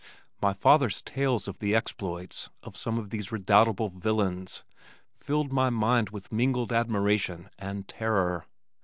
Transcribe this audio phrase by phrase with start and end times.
[0.41, 4.63] My father's tales of the exploits of some of these redoubtable villains
[5.19, 8.47] filled my mind with mingled admiration and terror.